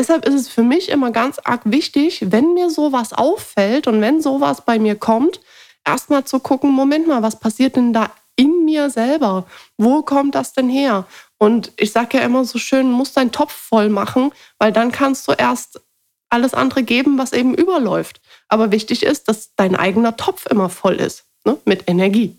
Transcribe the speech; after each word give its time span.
deshalb 0.00 0.24
ist 0.24 0.34
es 0.34 0.48
für 0.48 0.62
mich 0.62 0.88
immer 0.88 1.10
ganz 1.10 1.38
arg 1.44 1.60
wichtig, 1.64 2.24
wenn 2.30 2.54
mir 2.54 2.70
sowas 2.70 3.12
auffällt 3.12 3.86
und 3.86 4.00
wenn 4.00 4.22
sowas 4.22 4.64
bei 4.64 4.78
mir 4.78 4.96
kommt, 4.96 5.40
erstmal 5.86 6.24
zu 6.24 6.40
gucken, 6.40 6.70
Moment 6.70 7.06
mal, 7.06 7.22
was 7.22 7.38
passiert 7.38 7.76
denn 7.76 7.92
da 7.92 8.10
in 8.34 8.64
mir 8.64 8.88
selber? 8.88 9.44
Wo 9.76 10.00
kommt 10.00 10.34
das 10.34 10.54
denn 10.54 10.70
her? 10.70 11.04
Und 11.36 11.72
ich 11.76 11.92
sage 11.92 12.16
ja 12.16 12.24
immer 12.24 12.46
so 12.46 12.58
schön, 12.58 12.90
musst 12.90 13.18
deinen 13.18 13.30
Topf 13.30 13.52
voll 13.52 13.90
machen, 13.90 14.32
weil 14.58 14.72
dann 14.72 14.90
kannst 14.90 15.28
du 15.28 15.32
erst 15.32 15.82
alles 16.30 16.54
andere 16.54 16.82
geben, 16.82 17.18
was 17.18 17.34
eben 17.34 17.54
überläuft. 17.54 18.22
Aber 18.48 18.72
wichtig 18.72 19.02
ist, 19.02 19.28
dass 19.28 19.54
dein 19.56 19.76
eigener 19.76 20.16
Topf 20.16 20.46
immer 20.46 20.70
voll 20.70 20.94
ist 20.94 21.26
ne? 21.44 21.58
mit 21.66 21.90
Energie. 21.90 22.38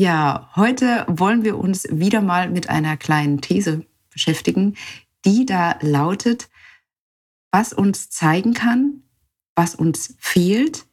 Ja, 0.00 0.48
heute 0.56 1.04
wollen 1.08 1.44
wir 1.44 1.58
uns 1.58 1.86
wieder 1.90 2.22
mal 2.22 2.48
mit 2.48 2.70
einer 2.70 2.96
kleinen 2.96 3.42
These 3.42 3.84
beschäftigen, 4.08 4.78
die 5.26 5.44
da 5.44 5.76
lautet, 5.82 6.48
was 7.52 7.74
uns 7.74 8.08
zeigen 8.08 8.54
kann, 8.54 9.02
was 9.54 9.74
uns 9.74 10.14
fehlt 10.18 10.86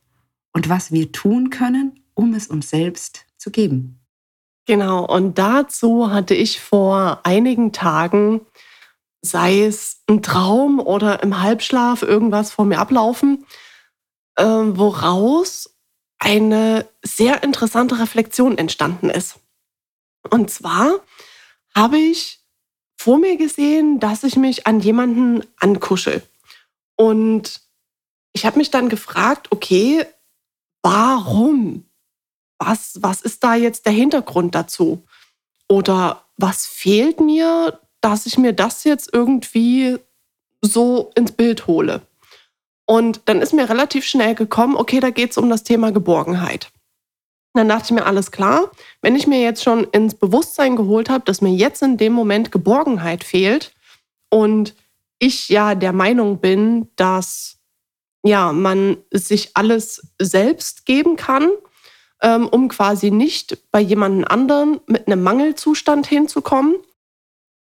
und 0.52 0.68
was 0.68 0.92
wir 0.92 1.14
tun 1.14 1.52
können, 1.52 2.04
um 2.16 2.34
es 2.34 2.48
uns 2.48 2.70
selbst 2.70 3.26
zu 3.38 3.50
geben. 3.50 4.02
Genau, 4.66 5.06
und 5.06 5.38
dazu 5.38 6.12
hatte 6.12 6.34
ich 6.34 6.60
vor 6.60 7.22
einigen 7.24 7.72
Tagen, 7.72 8.42
sei 9.22 9.62
es 9.64 10.04
ein 10.10 10.22
Traum 10.22 10.82
oder 10.82 11.24
im 11.24 11.42
Halbschlaf, 11.42 12.02
irgendwas 12.02 12.52
vor 12.52 12.66
mir 12.66 12.80
ablaufen, 12.80 13.46
äh, 14.36 14.44
woraus 14.44 15.77
eine 16.20 16.88
sehr 17.04 17.44
interessante 17.44 18.00
Reflexion 18.00 18.58
entstanden 18.58 19.10
ist. 19.10 19.40
Und 20.30 20.50
zwar 20.50 21.00
habe 21.76 21.98
ich 21.98 22.40
vor 22.98 23.20
mir 23.20 23.38
gesehen, 23.38 24.00
dass 24.00 24.24
ich 24.24 24.36
mich 24.36 24.68
an 24.68 24.80
jemanden 24.80 25.46
ankuschel. 25.58 26.24
Und 26.96 27.62
ich 28.34 28.46
habe 28.46 28.58
mich 28.58 28.72
dann 28.72 28.90
gefragt, 28.90 29.52
okay, 29.52 30.06
warum? 30.82 31.86
Was, 32.60 32.98
was 33.02 33.22
ist 33.22 33.44
da 33.44 33.54
jetzt 33.56 33.86
der 33.86 33.94
Hintergrund 33.94 34.56
dazu? 34.56 35.06
Oder 35.70 36.26
was 36.38 36.66
fehlt 36.66 37.20
mir, 37.20 37.80
dass 38.02 38.26
ich 38.26 38.38
mir 38.38 38.54
das 38.54 38.84
jetzt 38.84 39.14
irgendwie 39.14 39.98
so 40.62 41.12
ins 41.16 41.32
Bild 41.32 41.68
hole? 41.68 42.02
Und 42.90 43.22
dann 43.26 43.42
ist 43.42 43.54
mir 43.54 43.70
relativ 43.70 44.06
schnell 44.06 44.34
gekommen, 44.34 44.76
okay, 44.76 45.00
da 45.00 45.10
geht 45.10 45.32
es 45.32 45.38
um 45.38 45.50
das 45.50 45.64
Thema 45.64 45.92
Geborgenheit. 45.92 46.72
Dann 47.54 47.68
dachte 47.68 47.86
ich 47.86 47.92
mir, 47.92 48.06
alles 48.06 48.32
klar, 48.32 48.72
wenn 49.02 49.16
ich 49.16 49.28
mir 49.28 49.42
jetzt 49.42 49.64
schon 49.64 49.84
ins 49.86 50.16
Bewusstsein 50.16 50.76
geholt 50.76 51.10
habe, 51.10 51.26
dass 51.26 51.42
mir 51.42 51.54
jetzt 51.54 51.82
in 51.82 51.98
dem 51.98 52.14
Moment 52.14 52.52
Geborgenheit 52.52 53.24
fehlt 53.24 53.74
und 54.30 54.74
ich 55.20 55.50
ja 55.50 55.76
der 55.76 55.92
Meinung 55.92 56.40
bin, 56.40 56.88
dass 56.96 57.58
ja, 58.24 58.54
man 58.54 58.98
sich 59.12 59.52
alles 59.56 60.08
selbst 60.20 60.86
geben 60.86 61.16
kann, 61.16 61.50
ähm, 62.22 62.48
um 62.48 62.68
quasi 62.68 63.12
nicht 63.12 63.58
bei 63.72 63.80
jemand 63.80 64.30
anderen 64.30 64.80
mit 64.86 65.08
einem 65.08 65.24
Mangelzustand 65.24 66.08
hinzukommen, 66.08 66.76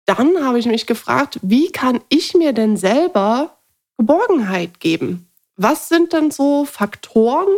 dann 0.06 0.44
habe 0.44 0.58
ich 0.58 0.66
mich 0.66 0.86
gefragt, 0.86 1.38
wie 1.42 1.70
kann 1.70 2.00
ich 2.08 2.34
mir 2.34 2.52
denn 2.52 2.76
selber 2.76 3.59
Geborgenheit 4.00 4.80
geben? 4.80 5.28
Was 5.56 5.90
sind 5.90 6.14
denn 6.14 6.30
so 6.30 6.64
Faktoren, 6.64 7.48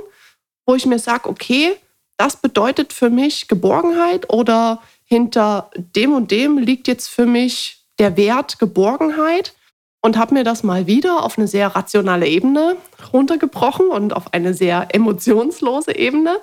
wo 0.67 0.75
ich 0.75 0.87
mir 0.87 0.99
sage, 0.99 1.29
okay, 1.29 1.77
das 2.17 2.35
bedeutet 2.35 2.93
für 2.93 3.11
mich 3.11 3.47
Geborgenheit 3.47 4.29
oder 4.29 4.83
hinter 5.05 5.71
dem 5.77 6.13
und 6.13 6.33
dem 6.33 6.59
liegt 6.59 6.89
jetzt 6.89 7.07
für 7.07 7.27
mich 7.27 7.85
der 8.01 8.17
Wert 8.17 8.59
Geborgenheit 8.59 9.55
und 10.01 10.19
habe 10.19 10.35
mir 10.35 10.43
das 10.43 10.65
mal 10.65 10.89
wieder 10.89 11.23
auf 11.23 11.39
eine 11.39 11.47
sehr 11.47 11.69
rationale 11.77 12.27
Ebene 12.27 12.77
runtergebrochen 13.13 13.87
und 13.87 14.13
auf 14.13 14.35
eine 14.35 14.53
sehr 14.53 14.89
emotionslose 14.93 15.95
Ebene. 15.95 16.39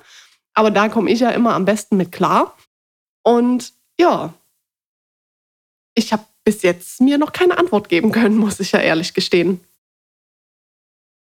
Aber 0.53 0.71
da 0.71 0.87
komme 0.87 1.11
ich 1.11 1.19
ja 1.19 1.29
immer 1.31 1.55
am 1.55 1.65
besten 1.65 1.97
mit 1.97 2.13
klar. 2.13 2.55
Und 3.21 3.73
ja, 3.99 4.33
ich 5.93 6.13
habe 6.13 6.23
bis 6.45 6.61
jetzt 6.61 7.01
mir 7.01 7.17
noch 7.17 7.33
keine 7.33 7.57
Antwort 7.57 7.89
geben 7.89 8.13
können, 8.13 8.37
muss 8.37 8.61
ich 8.61 8.71
ja 8.71 8.79
ehrlich 8.79 9.13
gestehen. 9.13 9.59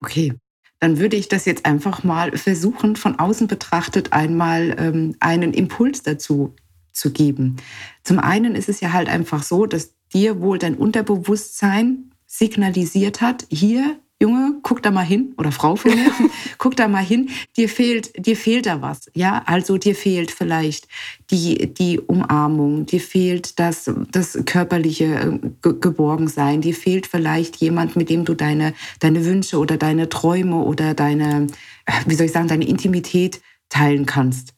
Okay, 0.01 0.33
dann 0.79 0.97
würde 0.97 1.15
ich 1.15 1.27
das 1.27 1.45
jetzt 1.45 1.65
einfach 1.65 2.03
mal 2.03 2.35
versuchen, 2.37 2.95
von 2.95 3.19
außen 3.19 3.47
betrachtet 3.47 4.13
einmal 4.13 4.75
ähm, 4.79 5.15
einen 5.19 5.53
Impuls 5.53 6.01
dazu 6.01 6.55
zu 6.91 7.11
geben. 7.11 7.57
Zum 8.03 8.19
einen 8.19 8.55
ist 8.55 8.67
es 8.67 8.81
ja 8.81 8.91
halt 8.91 9.07
einfach 9.07 9.43
so, 9.43 9.65
dass 9.65 9.93
dir 10.13 10.41
wohl 10.41 10.57
dein 10.57 10.75
Unterbewusstsein 10.75 12.11
signalisiert 12.25 13.21
hat, 13.21 13.45
hier 13.49 13.99
Junge, 14.21 14.59
guck 14.61 14.83
da 14.83 14.91
mal 14.91 15.03
hin 15.03 15.33
oder 15.37 15.51
Frau 15.51 15.75
von 15.75 15.95
mir, 15.95 16.11
guck 16.59 16.75
da 16.75 16.87
mal 16.87 17.03
hin, 17.03 17.31
dir 17.57 17.67
fehlt, 17.67 18.23
dir 18.23 18.37
fehlt 18.37 18.67
da 18.67 18.79
was, 18.79 19.09
ja, 19.15 19.41
also 19.47 19.79
dir 19.79 19.95
fehlt 19.95 20.29
vielleicht 20.29 20.87
die, 21.31 21.73
die 21.73 21.99
Umarmung, 21.99 22.85
dir 22.85 23.01
fehlt 23.01 23.57
das, 23.57 23.89
das 24.11 24.37
körperliche 24.45 25.05
äh, 25.05 25.73
Geborgensein, 25.73 26.61
dir 26.61 26.75
fehlt 26.75 27.07
vielleicht 27.07 27.55
jemand, 27.55 27.95
mit 27.95 28.11
dem 28.11 28.23
du 28.23 28.35
deine, 28.35 28.75
deine 28.99 29.25
Wünsche 29.25 29.57
oder 29.57 29.77
deine 29.77 30.07
Träume 30.07 30.57
oder 30.57 30.93
deine, 30.93 31.47
äh, 31.87 31.93
wie 32.05 32.13
soll 32.13 32.27
ich 32.27 32.31
sagen, 32.31 32.47
deine 32.47 32.67
Intimität 32.67 33.41
teilen 33.69 34.05
kannst. 34.05 34.53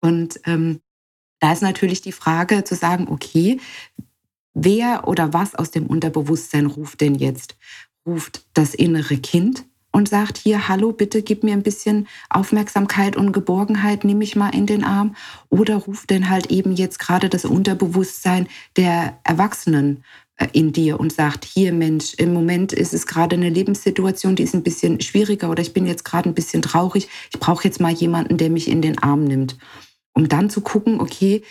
Und 0.00 0.40
ähm, 0.46 0.80
da 1.38 1.52
ist 1.52 1.62
natürlich 1.62 2.00
die 2.00 2.10
Frage 2.10 2.64
zu 2.64 2.74
sagen, 2.74 3.06
okay, 3.08 3.60
wer 4.52 5.06
oder 5.06 5.32
was 5.32 5.54
aus 5.54 5.70
dem 5.70 5.86
Unterbewusstsein 5.86 6.66
ruft 6.66 7.00
denn 7.02 7.14
jetzt? 7.14 7.56
Ruft 8.06 8.44
das 8.54 8.74
innere 8.74 9.16
Kind 9.16 9.64
und 9.94 10.08
sagt 10.08 10.38
hier, 10.38 10.66
hallo, 10.66 10.92
bitte 10.92 11.22
gib 11.22 11.44
mir 11.44 11.52
ein 11.52 11.62
bisschen 11.62 12.08
Aufmerksamkeit 12.28 13.16
und 13.16 13.32
Geborgenheit, 13.32 14.02
nimm 14.02 14.18
mich 14.18 14.34
mal 14.34 14.52
in 14.52 14.66
den 14.66 14.82
Arm. 14.82 15.14
Oder 15.50 15.76
ruft 15.76 16.10
denn 16.10 16.28
halt 16.28 16.50
eben 16.50 16.72
jetzt 16.72 16.98
gerade 16.98 17.28
das 17.28 17.44
Unterbewusstsein 17.44 18.48
der 18.76 19.20
Erwachsenen 19.22 20.02
äh, 20.36 20.48
in 20.52 20.72
dir 20.72 20.98
und 20.98 21.12
sagt, 21.12 21.44
hier 21.44 21.72
Mensch, 21.72 22.14
im 22.14 22.32
Moment 22.32 22.72
ist 22.72 22.92
es 22.92 23.06
gerade 23.06 23.36
eine 23.36 23.50
Lebenssituation, 23.50 24.34
die 24.34 24.42
ist 24.42 24.54
ein 24.54 24.64
bisschen 24.64 25.00
schwieriger 25.00 25.48
oder 25.48 25.62
ich 25.62 25.72
bin 25.72 25.86
jetzt 25.86 26.04
gerade 26.04 26.28
ein 26.28 26.34
bisschen 26.34 26.60
traurig, 26.60 27.08
ich 27.32 27.38
brauche 27.38 27.62
jetzt 27.62 27.80
mal 27.80 27.92
jemanden, 27.92 28.36
der 28.36 28.50
mich 28.50 28.68
in 28.68 28.82
den 28.82 28.98
Arm 28.98 29.22
nimmt. 29.22 29.56
Um 30.12 30.28
dann 30.28 30.50
zu 30.50 30.60
gucken, 30.60 31.00
okay, 31.00 31.42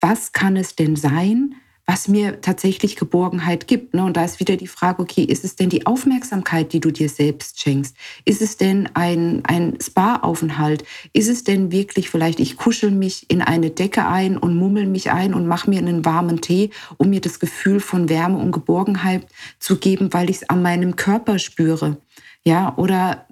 was 0.00 0.32
kann 0.32 0.56
es 0.56 0.76
denn 0.76 0.96
sein, 0.96 1.56
was 1.86 2.08
mir 2.08 2.40
tatsächlich 2.40 2.96
Geborgenheit 2.96 3.68
gibt. 3.68 3.94
Ne? 3.94 4.04
Und 4.04 4.16
da 4.16 4.24
ist 4.24 4.40
wieder 4.40 4.56
die 4.56 4.66
Frage, 4.66 5.00
okay, 5.00 5.22
ist 5.22 5.44
es 5.44 5.54
denn 5.54 5.68
die 5.68 5.86
Aufmerksamkeit, 5.86 6.72
die 6.72 6.80
du 6.80 6.90
dir 6.90 7.08
selbst 7.08 7.60
schenkst? 7.60 7.96
Ist 8.24 8.42
es 8.42 8.56
denn 8.56 8.88
ein, 8.94 9.44
ein 9.44 9.78
Spa-Aufenthalt? 9.80 10.84
Ist 11.12 11.28
es 11.28 11.44
denn 11.44 11.70
wirklich 11.70 12.10
vielleicht, 12.10 12.40
ich 12.40 12.56
kuschel 12.56 12.90
mich 12.90 13.30
in 13.30 13.40
eine 13.40 13.70
Decke 13.70 14.06
ein 14.06 14.36
und 14.36 14.56
mummel 14.56 14.86
mich 14.86 15.12
ein 15.12 15.32
und 15.32 15.46
mache 15.46 15.70
mir 15.70 15.78
einen 15.78 16.04
warmen 16.04 16.40
Tee, 16.40 16.70
um 16.96 17.10
mir 17.10 17.20
das 17.20 17.38
Gefühl 17.38 17.78
von 17.78 18.08
Wärme 18.08 18.38
und 18.38 18.50
Geborgenheit 18.50 19.24
zu 19.60 19.76
geben, 19.76 20.12
weil 20.12 20.28
ich 20.28 20.38
es 20.38 20.48
an 20.50 20.62
meinem 20.62 20.96
Körper 20.96 21.38
spüre? 21.38 21.98
Ja, 22.42 22.76
oder 22.76 23.26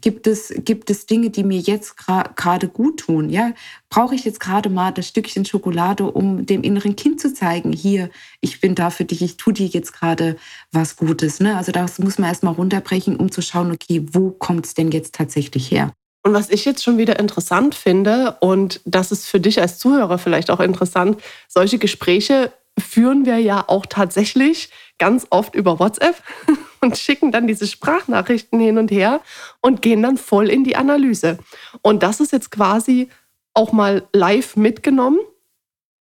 gibt 0.00 0.26
es, 0.26 0.52
gibt 0.64 0.90
es 0.90 1.06
Dinge, 1.06 1.30
die 1.30 1.44
mir 1.44 1.58
jetzt 1.58 1.96
gerade 1.96 2.68
gut 2.68 3.00
tun? 3.00 3.30
Ja, 3.30 3.52
brauche 3.90 4.14
ich 4.14 4.24
jetzt 4.24 4.40
gerade 4.40 4.70
mal 4.70 4.92
das 4.92 5.08
Stückchen 5.08 5.44
Schokolade, 5.44 6.04
um 6.04 6.46
dem 6.46 6.62
inneren 6.62 6.96
Kind 6.96 7.20
zu 7.20 7.34
zeigen, 7.34 7.72
hier, 7.72 8.10
ich 8.40 8.60
bin 8.60 8.74
da 8.74 8.90
für 8.90 9.04
dich, 9.04 9.22
ich 9.22 9.36
tue 9.36 9.52
dir 9.52 9.66
jetzt 9.66 9.92
gerade 9.92 10.36
was 10.72 10.96
Gutes. 10.96 11.40
Ne? 11.40 11.56
Also 11.56 11.72
das 11.72 11.98
muss 11.98 12.18
man 12.18 12.28
erstmal 12.28 12.54
runterbrechen, 12.54 13.16
um 13.16 13.30
zu 13.30 13.42
schauen, 13.42 13.70
okay, 13.70 14.06
wo 14.12 14.30
kommt 14.30 14.66
es 14.66 14.74
denn 14.74 14.90
jetzt 14.90 15.14
tatsächlich 15.14 15.70
her? 15.70 15.92
Und 16.24 16.34
was 16.34 16.50
ich 16.50 16.64
jetzt 16.64 16.84
schon 16.84 16.98
wieder 16.98 17.18
interessant 17.18 17.74
finde, 17.74 18.36
und 18.40 18.80
das 18.84 19.10
ist 19.10 19.26
für 19.26 19.40
dich 19.40 19.60
als 19.60 19.78
Zuhörer 19.78 20.18
vielleicht 20.18 20.50
auch 20.50 20.60
interessant, 20.60 21.20
solche 21.48 21.78
Gespräche 21.78 22.52
führen 22.78 23.26
wir 23.26 23.38
ja 23.38 23.64
auch 23.66 23.86
tatsächlich 23.86 24.70
ganz 24.98 25.26
oft 25.30 25.54
über 25.54 25.78
WhatsApp 25.78 26.22
und 26.82 26.98
schicken 26.98 27.32
dann 27.32 27.46
diese 27.46 27.66
Sprachnachrichten 27.66 28.60
hin 28.60 28.76
und 28.76 28.90
her 28.90 29.20
und 29.60 29.82
gehen 29.82 30.02
dann 30.02 30.18
voll 30.18 30.50
in 30.50 30.64
die 30.64 30.76
Analyse. 30.76 31.38
Und 31.80 32.02
das 32.02 32.20
ist 32.20 32.32
jetzt 32.32 32.50
quasi 32.50 33.08
auch 33.54 33.72
mal 33.72 34.06
live 34.12 34.56
mitgenommen, 34.56 35.20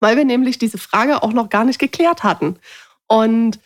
weil 0.00 0.16
wir 0.16 0.24
nämlich 0.24 0.58
diese 0.58 0.78
Frage 0.78 1.22
auch 1.22 1.32
noch 1.32 1.48
gar 1.48 1.64
nicht 1.64 1.78
geklärt 1.78 2.22
hatten. 2.22 2.58
Und 3.08 3.58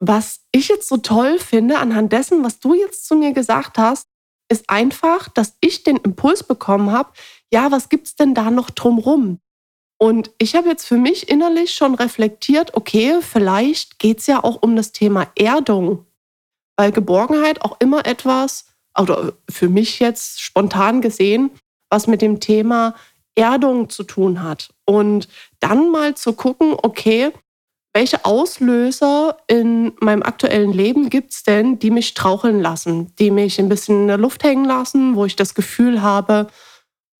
was 0.00 0.40
ich 0.52 0.68
jetzt 0.68 0.88
so 0.88 0.96
toll 0.96 1.38
finde 1.38 1.78
anhand 1.78 2.12
dessen, 2.12 2.42
was 2.42 2.58
du 2.58 2.74
jetzt 2.74 3.06
zu 3.06 3.14
mir 3.14 3.32
gesagt 3.32 3.76
hast, 3.76 4.08
ist 4.48 4.68
einfach, 4.68 5.28
dass 5.28 5.56
ich 5.60 5.84
den 5.84 5.98
Impuls 5.98 6.42
bekommen 6.42 6.90
habe, 6.90 7.10
ja, 7.52 7.70
was 7.70 7.88
gibt 7.88 8.06
es 8.06 8.16
denn 8.16 8.34
da 8.34 8.50
noch 8.50 8.70
drumrum? 8.70 9.40
Und 9.98 10.32
ich 10.38 10.54
habe 10.56 10.68
jetzt 10.68 10.86
für 10.86 10.96
mich 10.96 11.28
innerlich 11.28 11.74
schon 11.74 11.94
reflektiert, 11.94 12.74
okay, 12.74 13.18
vielleicht 13.20 13.98
geht 13.98 14.20
es 14.20 14.26
ja 14.26 14.42
auch 14.42 14.62
um 14.62 14.74
das 14.74 14.92
Thema 14.92 15.30
Erdung, 15.36 16.06
weil 16.80 16.92
Geborgenheit 16.92 17.60
auch 17.60 17.76
immer 17.78 18.06
etwas, 18.06 18.64
oder 18.98 19.34
für 19.50 19.68
mich 19.68 20.00
jetzt 20.00 20.40
spontan 20.40 21.02
gesehen, 21.02 21.50
was 21.90 22.06
mit 22.06 22.22
dem 22.22 22.40
Thema 22.40 22.94
Erdung 23.34 23.90
zu 23.90 24.02
tun 24.02 24.42
hat. 24.42 24.70
Und 24.86 25.28
dann 25.58 25.90
mal 25.90 26.14
zu 26.14 26.32
gucken, 26.32 26.74
okay, 26.82 27.32
welche 27.92 28.24
Auslöser 28.24 29.36
in 29.46 29.92
meinem 30.00 30.22
aktuellen 30.22 30.72
Leben 30.72 31.10
gibt 31.10 31.32
es 31.32 31.42
denn, 31.42 31.78
die 31.78 31.90
mich 31.90 32.08
straucheln 32.08 32.62
lassen, 32.62 33.14
die 33.18 33.30
mich 33.30 33.58
ein 33.58 33.68
bisschen 33.68 34.00
in 34.02 34.08
der 34.08 34.16
Luft 34.16 34.42
hängen 34.42 34.64
lassen, 34.64 35.16
wo 35.16 35.26
ich 35.26 35.36
das 35.36 35.52
Gefühl 35.52 36.00
habe, 36.00 36.46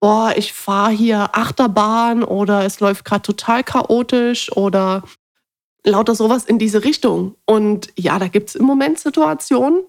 boah, 0.00 0.32
ich 0.36 0.54
fahre 0.54 0.92
hier 0.92 1.36
Achterbahn 1.36 2.24
oder 2.24 2.64
es 2.64 2.80
läuft 2.80 3.04
gerade 3.04 3.22
total 3.22 3.62
chaotisch 3.62 4.50
oder 4.56 5.02
lauter 5.84 6.14
sowas 6.14 6.44
in 6.44 6.58
diese 6.58 6.84
Richtung. 6.84 7.36
Und 7.46 7.92
ja, 7.96 8.18
da 8.18 8.28
gibt 8.28 8.50
es 8.50 8.54
im 8.54 8.64
Moment 8.64 8.98
Situationen. 8.98 9.82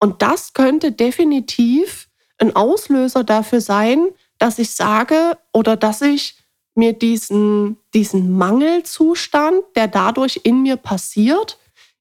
Und 0.00 0.22
das 0.22 0.52
könnte 0.52 0.92
definitiv 0.92 2.08
ein 2.38 2.56
Auslöser 2.56 3.24
dafür 3.24 3.60
sein, 3.60 4.08
dass 4.38 4.58
ich 4.58 4.70
sage 4.70 5.38
oder 5.52 5.76
dass 5.76 6.02
ich 6.02 6.36
mir 6.74 6.92
diesen, 6.92 7.76
diesen 7.94 8.36
Mangelzustand, 8.36 9.62
der 9.76 9.88
dadurch 9.88 10.40
in 10.42 10.62
mir 10.62 10.76
passiert, 10.76 11.58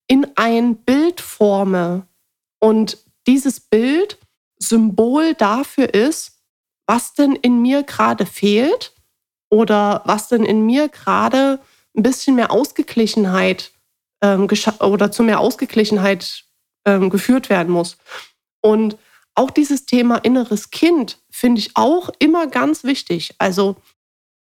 in 0.07 0.25
ein 0.35 0.77
Bild 0.77 1.21
forme. 1.21 2.07
Und 2.59 2.97
dieses 3.27 3.59
Bild 3.59 4.17
Symbol 4.57 5.33
dafür 5.33 5.93
ist, 5.93 6.39
was 6.87 7.13
denn 7.13 7.35
in 7.35 7.61
mir 7.61 7.83
gerade 7.83 8.25
fehlt 8.25 8.93
oder 9.49 10.01
was 10.05 10.27
denn 10.27 10.43
in 10.43 10.65
mir 10.65 10.89
gerade 10.89 11.59
ein 11.95 12.03
bisschen 12.03 12.35
mehr 12.35 12.51
Ausgeglichenheit 12.51 13.71
ähm, 14.21 14.47
oder 14.79 15.11
zu 15.11 15.23
mehr 15.23 15.39
Ausgeglichenheit 15.39 16.45
ähm, 16.85 17.09
geführt 17.09 17.49
werden 17.49 17.71
muss. 17.71 17.97
Und 18.61 18.97
auch 19.35 19.51
dieses 19.51 19.85
Thema 19.85 20.17
inneres 20.17 20.71
Kind 20.71 21.19
finde 21.29 21.59
ich 21.59 21.71
auch 21.75 22.09
immer 22.19 22.47
ganz 22.47 22.83
wichtig. 22.83 23.33
Also 23.37 23.77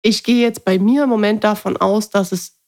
ich 0.02 0.24
gehe 0.24 0.42
jetzt 0.42 0.64
bei 0.64 0.78
mir 0.78 1.04
im 1.04 1.08
Moment 1.08 1.44
davon 1.44 1.76
aus, 1.76 2.10
dass 2.10 2.32
es 2.32 2.58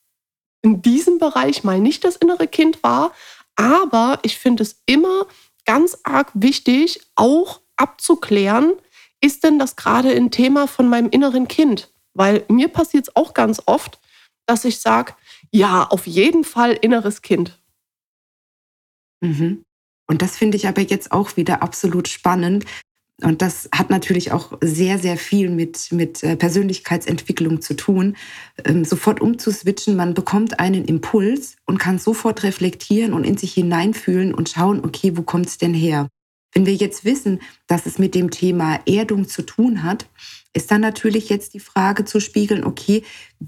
in 0.62 0.82
diesem 0.82 1.18
Bereich 1.18 1.64
mal 1.64 1.80
nicht 1.80 2.04
das 2.04 2.16
innere 2.16 2.46
Kind 2.46 2.82
war, 2.82 3.12
aber 3.56 4.18
ich 4.22 4.38
finde 4.38 4.62
es 4.62 4.82
immer 4.86 5.26
ganz 5.64 5.98
arg 6.04 6.30
wichtig, 6.34 7.00
auch 7.16 7.60
abzuklären, 7.76 8.72
ist 9.20 9.44
denn 9.44 9.58
das 9.58 9.76
gerade 9.76 10.10
ein 10.10 10.30
Thema 10.30 10.66
von 10.66 10.88
meinem 10.88 11.08
inneren 11.10 11.48
Kind? 11.48 11.90
Weil 12.14 12.44
mir 12.48 12.68
passiert 12.68 13.08
es 13.08 13.16
auch 13.16 13.34
ganz 13.34 13.62
oft, 13.66 13.98
dass 14.46 14.64
ich 14.64 14.80
sage, 14.80 15.14
ja, 15.50 15.84
auf 15.84 16.06
jeden 16.06 16.44
Fall 16.44 16.72
inneres 16.72 17.22
Kind. 17.22 17.60
Mhm. 19.20 19.64
Und 20.06 20.22
das 20.22 20.36
finde 20.36 20.56
ich 20.56 20.68
aber 20.68 20.82
jetzt 20.82 21.12
auch 21.12 21.36
wieder 21.36 21.62
absolut 21.62 22.08
spannend. 22.08 22.64
Und 23.22 23.42
das 23.42 23.68
hat 23.72 23.90
natürlich 23.90 24.32
auch 24.32 24.58
sehr, 24.60 24.98
sehr 24.98 25.16
viel 25.16 25.48
mit, 25.48 25.92
mit 25.92 26.22
äh, 26.24 26.36
Persönlichkeitsentwicklung 26.36 27.62
zu 27.62 27.74
tun. 27.74 28.16
Ähm, 28.64 28.84
sofort 28.84 29.20
umzuswitchen, 29.20 29.96
man 29.96 30.14
bekommt 30.14 30.58
einen 30.58 30.84
Impuls 30.84 31.56
und 31.64 31.78
kann 31.78 31.98
sofort 31.98 32.42
reflektieren 32.42 33.12
und 33.12 33.24
in 33.24 33.36
sich 33.36 33.54
hineinfühlen 33.54 34.34
und 34.34 34.48
schauen, 34.48 34.84
okay, 34.84 35.16
wo 35.16 35.22
kommt 35.22 35.46
es 35.46 35.58
denn 35.58 35.74
her? 35.74 36.08
Wenn 36.52 36.66
wir 36.66 36.74
jetzt 36.74 37.04
wissen, 37.04 37.40
dass 37.66 37.86
es 37.86 37.98
mit 37.98 38.14
dem 38.14 38.30
Thema 38.30 38.80
Erdung 38.86 39.28
zu 39.28 39.42
tun 39.42 39.84
hat, 39.84 40.06
ist 40.54 40.70
dann 40.70 40.80
natürlich 40.80 41.28
jetzt 41.28 41.52
die 41.54 41.60
Frage 41.60 42.04
zu 42.04 42.20
spiegeln, 42.20 42.64
okay, 42.64 43.02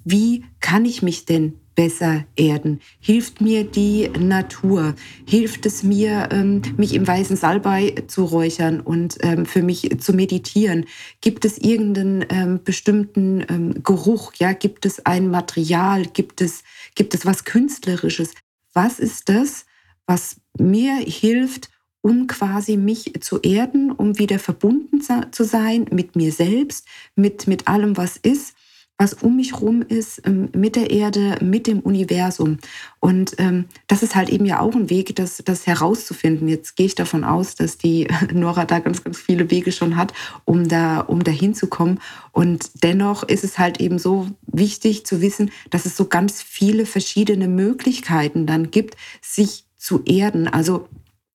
wie 0.05 0.45
kann 0.61 0.85
ich 0.85 1.03
mich 1.03 1.25
denn 1.25 1.55
besser 1.77 2.25
erden? 2.35 2.81
Hilft 2.99 3.41
mir 3.41 3.65
die 3.65 4.11
Natur? 4.19 4.95
Hilft 5.25 5.67
es 5.67 5.83
mir, 5.83 6.29
ähm, 6.33 6.63
mich 6.77 6.95
im 6.95 7.07
weißen 7.07 7.37
Salbei 7.37 7.95
zu 8.09 8.25
räuchern 8.25 8.81
und 8.81 9.19
ähm, 9.21 9.47
für 9.47 9.63
mich 9.63 9.89
zu 10.01 10.13
meditieren? 10.13 10.87
Gibt 11.21 11.45
es 11.45 11.59
irgendeinen 11.59 12.25
ähm, 12.29 12.61
bestimmten 12.65 13.83
Geruch? 13.85 14.33
Ja, 14.35 14.53
gibt 14.53 14.85
es 14.85 15.07
ein 15.07 15.29
Material? 15.31 16.07
Gibt 16.07 16.41
es, 16.41 16.65
gibt 16.95 17.15
es 17.15 17.25
was 17.25 17.45
Künstlerisches? 17.45 18.33
Was 18.73 18.99
ist 18.99 19.29
das, 19.29 19.65
was 20.07 20.41
mir 20.59 20.97
hilft, 20.97 21.71
um 22.07 22.29
quasi 22.29 22.77
mich 22.77 23.15
zu 23.21 23.41
erden, 23.41 23.91
um 23.91 24.17
wieder 24.17 24.39
verbunden 24.39 25.01
zu 25.01 25.43
sein 25.43 25.87
mit 25.91 26.15
mir 26.15 26.31
selbst, 26.31 26.87
mit, 27.17 27.49
mit 27.49 27.67
allem, 27.67 27.97
was 27.97 28.17
ist, 28.17 28.55
was 28.97 29.13
um 29.13 29.35
mich 29.35 29.61
rum 29.61 29.83
ist, 29.83 30.23
ähm, 30.25 30.49
mit 30.55 30.77
der 30.77 30.93
Erde, 30.93 31.37
mit 31.43 31.67
dem 31.67 31.81
Universum. 31.81 32.59
Und 33.01 33.35
ähm, 33.39 33.65
das 33.89 34.05
ist 34.05 34.15
halt 34.15 34.29
eben 34.29 34.47
ja 34.47 34.61
auch 34.61 34.77
ein 34.77 34.89
Weg, 34.89 35.17
das, 35.17 35.43
das 35.45 35.67
herauszufinden. 35.67 36.47
Jetzt 36.47 36.77
gehe 36.77 36.87
ich 36.87 36.95
davon 36.95 37.25
aus, 37.25 37.57
dass 37.57 37.77
die 37.77 38.07
Nora 38.33 38.67
da 38.67 38.79
ganz, 38.79 39.03
ganz 39.03 39.19
viele 39.19 39.51
Wege 39.51 39.73
schon 39.73 39.97
hat, 39.97 40.13
um 40.45 40.69
da, 40.69 41.01
um 41.01 41.25
da 41.25 41.33
hinzukommen. 41.33 41.99
Und 42.31 42.85
dennoch 42.85 43.25
ist 43.25 43.43
es 43.43 43.59
halt 43.59 43.81
eben 43.81 43.99
so 43.99 44.29
wichtig 44.47 45.05
zu 45.07 45.21
wissen, 45.21 45.51
dass 45.71 45.87
es 45.87 45.97
so 45.97 46.05
ganz 46.05 46.41
viele 46.41 46.87
verschiedene 46.87 47.49
Möglichkeiten 47.49 48.47
dann 48.47 48.71
gibt, 48.71 48.97
sich 49.21 49.65
zu 49.77 50.05
erden. 50.05 50.47
Also 50.47 50.89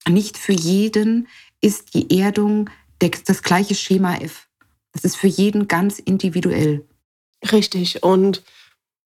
nicht 0.07 0.37
für 0.37 0.53
jeden 0.53 1.27
ist 1.61 1.93
die 1.93 2.19
Erdung 2.19 2.69
das 2.99 3.43
gleiche 3.43 3.75
Schema 3.75 4.15
F. 4.15 4.47
Das 4.91 5.03
ist 5.03 5.15
für 5.15 5.27
jeden 5.27 5.67
ganz 5.67 5.99
individuell. 5.99 6.85
Richtig. 7.51 8.03
Und 8.03 8.43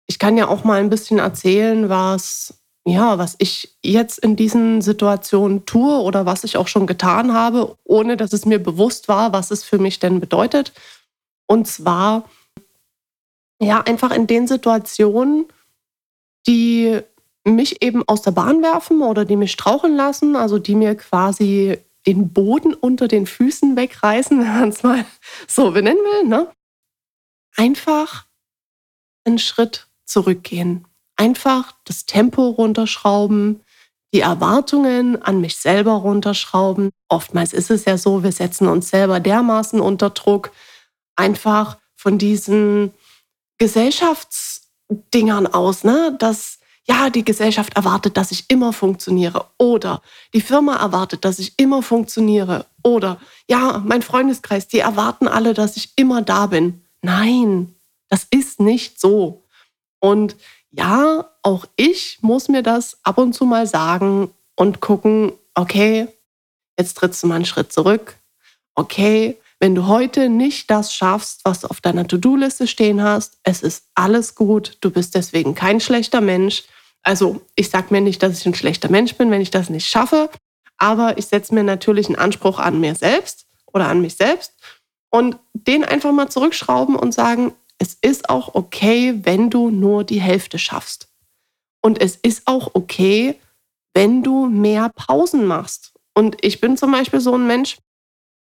ich 0.06 0.20
kann 0.20 0.38
ja 0.38 0.48
auch 0.48 0.64
mal 0.64 0.80
ein 0.80 0.90
bisschen 0.90 1.20
erzählen, 1.20 1.90
was, 1.90 2.62
ja, 2.86 3.18
was 3.18 3.36
ich 3.40 3.76
jetzt 3.82 4.20
in 4.20 4.36
diesen 4.36 4.82
Situationen 4.82 5.66
tue 5.66 6.00
oder 6.02 6.26
was 6.26 6.44
ich 6.44 6.58
auch 6.58 6.68
schon 6.68 6.88
getan 6.88 7.34
habe, 7.34 7.78
ohne 7.84 8.18
dass 8.18 8.34
es 8.34 8.46
mir 8.46 8.62
bewusst 8.62 9.08
war, 9.08 9.34
was 9.34 9.52
es 9.52 9.64
für 9.64 9.78
mich 9.78 10.00
denn 10.00 10.20
bedeutet. 10.20 10.74
Und 11.48 11.68
zwar, 11.68 12.30
ja, 13.62 13.82
einfach 13.82 14.12
in 14.12 14.28
den 14.28 14.48
Situationen, 14.48 15.46
die 16.48 17.02
mich 17.46 17.82
eben 17.82 18.08
aus 18.08 18.22
der 18.22 18.32
Bahn 18.32 18.62
werfen 18.62 19.02
oder 19.02 19.26
die 19.26 19.36
mich 19.36 19.52
straucheln 19.52 19.96
lassen, 19.96 20.36
also 20.36 20.60
die 20.60 20.76
mir 20.76 20.96
quasi 20.96 21.78
den 22.06 22.32
Boden 22.34 22.74
unter 22.74 23.08
den 23.08 23.26
Füßen 23.26 23.76
wegreißen, 23.76 24.40
wenn 24.44 24.60
man 24.60 24.70
es 24.70 24.84
mal 24.84 25.06
so 25.48 25.72
benennen 25.72 26.04
will, 26.04 26.28
ne? 26.28 26.48
einfach 27.56 28.26
einen 29.26 29.40
Schritt 29.40 29.88
zurückgehen. 30.06 30.86
Einfach 31.16 31.74
das 31.86 32.06
Tempo 32.06 32.50
runterschrauben, 32.50 33.62
die 34.14 34.22
Erwartungen 34.22 35.22
an 35.22 35.42
mich 35.42 35.58
selber 35.58 35.94
runterschrauben. 35.94 36.90
Oftmals 37.08 37.54
ist 37.54 37.70
es 37.72 37.86
ja 37.86 37.98
so, 37.98 38.24
wir 38.24 38.32
setzen 38.32 38.68
uns 38.68 38.90
selber 38.90 39.20
dermaßen 39.20 39.80
unter 39.80 40.10
Druck, 40.10 40.52
einfach 41.16 41.78
von 41.96 42.18
diesen 42.18 42.92
Gesellschaftsdingern 43.60 45.48
aus, 45.48 45.84
ne? 45.84 46.16
dass 46.20 46.60
ja, 46.86 47.10
die 47.10 47.24
Gesellschaft 47.24 47.76
erwartet, 47.76 48.18
dass 48.18 48.32
ich 48.32 48.50
immer 48.50 48.74
funktioniere. 48.74 49.48
Oder 49.58 50.02
die 50.34 50.42
Firma 50.42 50.76
erwartet, 50.76 51.24
dass 51.24 51.40
ich 51.40 51.54
immer 51.58 51.82
funktioniere. 51.82 52.66
Oder 52.84 53.20
ja, 53.50 53.82
mein 53.86 54.02
Freundeskreis, 54.02 54.68
die 54.68 54.80
erwarten 54.80 55.28
alle, 55.28 55.54
dass 55.54 55.78
ich 55.78 55.94
immer 55.96 56.22
da 56.22 56.48
bin. 56.48 56.84
Nein, 57.02 57.76
das 58.10 58.28
ist 58.30 58.60
nicht 58.60 59.00
so. 59.00 59.44
Und 60.00 60.36
ja, 60.72 61.30
auch 61.42 61.66
ich 61.76 62.18
muss 62.22 62.50
mir 62.50 62.64
das 62.64 62.98
ab 63.04 63.18
und 63.18 63.34
zu 63.34 63.46
mal 63.46 63.66
sagen 63.66 64.32
und 64.56 64.82
gucken, 64.82 65.32
okay, 65.56 66.08
jetzt 66.78 66.96
trittst 66.96 67.24
du 67.24 67.28
mal 67.28 67.36
einen 67.36 67.46
Schritt 67.46 67.72
zurück. 67.72 68.18
Okay, 68.76 69.38
wenn 69.60 69.76
du 69.76 69.88
heute 69.88 70.28
nicht 70.28 70.70
das 70.70 70.94
schaffst, 70.94 71.46
was 71.46 71.62
du 71.62 71.68
auf 71.68 71.80
deiner 71.80 72.06
To-Do-Liste 72.06 72.68
stehen 72.68 73.02
hast, 73.02 73.38
es 73.44 73.62
ist 73.62 73.86
alles 73.96 74.36
gut. 74.36 74.78
Du 74.82 74.90
bist 74.92 75.16
deswegen 75.16 75.56
kein 75.56 75.80
schlechter 75.80 76.20
Mensch. 76.20 76.64
Also 77.04 77.42
ich 77.56 77.70
sage 77.70 77.88
mir 77.90 78.02
nicht, 78.02 78.24
dass 78.24 78.40
ich 78.40 78.46
ein 78.46 78.56
schlechter 78.56 78.90
Mensch 78.90 79.16
bin, 79.16 79.30
wenn 79.30 79.42
ich 79.42 79.52
das 79.52 79.70
nicht 79.70 79.88
schaffe, 79.88 80.30
aber 80.78 81.18
ich 81.18 81.28
setze 81.28 81.54
mir 81.54 81.64
natürlich 81.64 82.08
einen 82.08 82.16
Anspruch 82.16 82.60
an 82.60 82.80
mir 82.80 82.96
selbst 82.96 83.46
oder 83.72 83.88
an 83.88 84.02
mich 84.02 84.16
selbst 84.16 84.54
und 85.10 85.38
den 85.54 85.84
einfach 85.84 86.12
mal 86.12 86.30
zurückschrauben 86.30 86.96
und 86.96 87.14
sagen, 87.14 87.54
es 87.78 87.98
ist 88.02 88.30
auch 88.30 88.56
okay, 88.56 89.20
wenn 89.24 89.50
du 89.50 89.70
nur 89.70 90.04
die 90.04 90.22
Hälfte 90.22 90.58
schaffst. 90.58 91.10
Und 91.82 92.02
es 92.02 92.16
ist 92.16 92.44
auch 92.46 92.72
okay, 92.74 93.40
wenn 93.94 94.24
du 94.24 94.48
mehr 94.48 94.90
Pausen 94.90 95.46
machst. 95.46 95.94
Und 96.14 96.38
ich 96.42 96.62
bin 96.62 96.78
zum 96.78 96.92
Beispiel 96.92 97.20
so 97.20 97.36
ein 97.36 97.46
Mensch, 97.46 97.78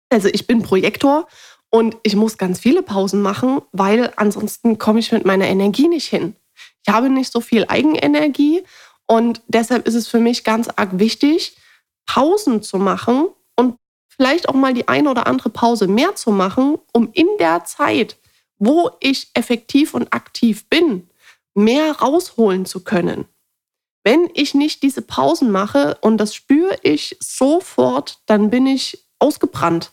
also 0.10 0.27
ich 0.32 0.46
bin 0.46 0.62
Projektor 0.62 1.27
und 1.70 1.98
ich 2.03 2.15
muss 2.15 2.38
ganz 2.38 2.60
viele 2.60 2.84
Pausen 2.84 3.22
machen, 3.22 3.62
weil 3.72 4.12
ansonsten 4.18 4.77
komme 4.77 5.00
ich 5.00 5.12
mit 5.12 5.25
meiner 5.25 5.48
Energie 5.48 5.88
nicht 5.88 6.08
hin. 6.08 6.36
Ich 6.86 6.94
habe 6.94 7.10
nicht 7.10 7.32
so 7.32 7.42
viel 7.42 7.66
Eigenenergie 7.68 8.64
und 9.08 9.42
deshalb 9.48 9.88
ist 9.88 9.96
es 9.96 10.08
für 10.08 10.20
mich 10.20 10.44
ganz 10.44 10.70
arg 10.76 11.00
wichtig, 11.00 11.58
Pausen 12.06 12.64
zu 12.64 12.78
machen 12.78 13.28
und 13.56 13.76
vielleicht 14.08 14.50
auch 14.50 14.54
mal 14.54 14.74
die 14.74 14.88
eine 14.88 15.10
oder 15.10 15.28
andere 15.28 15.50
Pause 15.50 15.88
mehr 15.88 16.16
zu 16.16 16.32
machen, 16.32 16.78
um 16.94 17.10
in 17.14 17.28
der 17.40 17.64
Zeit, 17.66 18.18
wo 18.58 18.92
ich 19.00 19.30
effektiv 19.34 19.94
und 19.94 20.14
aktiv 20.14 20.68
bin, 20.70 21.10
mehr 21.54 21.92
rausholen 22.00 22.66
zu 22.66 22.84
können. 22.84 23.26
Wenn 24.04 24.30
ich 24.34 24.54
nicht 24.56 24.82
diese 24.82 25.02
Pausen 25.02 25.52
mache 25.52 25.98
und 26.02 26.18
das 26.18 26.34
spüre 26.34 26.78
ich 26.82 27.18
sofort, 27.20 28.20
dann 28.26 28.50
bin 28.50 28.66
ich 28.66 29.06
ausgebrannt. 29.20 29.92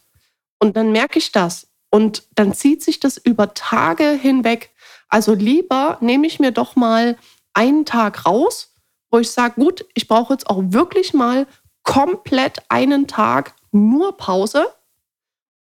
Und 0.58 0.76
dann 0.76 0.92
merke 0.92 1.18
ich 1.18 1.32
das. 1.32 1.68
Und 1.90 2.24
dann 2.34 2.52
zieht 2.52 2.82
sich 2.82 3.00
das 3.00 3.16
über 3.16 3.54
Tage 3.54 4.10
hinweg. 4.10 4.70
Also 5.08 5.34
lieber 5.34 5.98
nehme 6.00 6.26
ich 6.26 6.38
mir 6.38 6.52
doch 6.52 6.76
mal 6.76 7.16
einen 7.54 7.84
Tag 7.84 8.26
raus, 8.26 8.74
wo 9.10 9.18
ich 9.18 9.30
sage, 9.30 9.54
gut, 9.54 9.86
ich 9.94 10.06
brauche 10.06 10.34
jetzt 10.34 10.48
auch 10.48 10.62
wirklich 10.66 11.14
mal 11.14 11.46
komplett 11.82 12.62
einen 12.68 13.06
Tag 13.06 13.54
nur 13.72 14.16
Pause 14.16 14.66